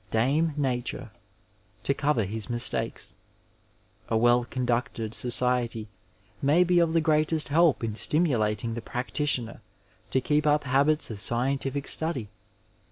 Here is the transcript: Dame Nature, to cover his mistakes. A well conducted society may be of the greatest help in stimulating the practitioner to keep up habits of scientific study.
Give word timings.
Dame 0.09 0.55
Nature, 0.57 1.11
to 1.83 1.93
cover 1.93 2.23
his 2.25 2.49
mistakes. 2.49 3.13
A 4.09 4.17
well 4.17 4.45
conducted 4.45 5.13
society 5.13 5.89
may 6.41 6.63
be 6.63 6.79
of 6.79 6.93
the 6.93 7.01
greatest 7.01 7.49
help 7.49 7.83
in 7.83 7.93
stimulating 7.93 8.73
the 8.73 8.81
practitioner 8.81 9.61
to 10.09 10.19
keep 10.19 10.47
up 10.47 10.63
habits 10.63 11.11
of 11.11 11.21
scientific 11.21 11.87
study. 11.87 12.29